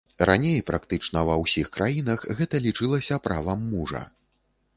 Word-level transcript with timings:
Раней 0.27 0.55
практычна 0.69 1.21
ва 1.27 1.35
ўсіх 1.43 1.69
краінах 1.77 2.25
гэта 2.41 2.63
лічылася 2.65 3.21
правам 3.29 3.59
мужа. 3.77 4.03